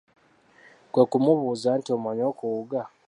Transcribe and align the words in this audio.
Kwe 0.91 1.03
kumubuuza 1.11 1.69
nti, 1.79 1.89
omanyi 1.97 2.23
okuwuga? 2.31 2.81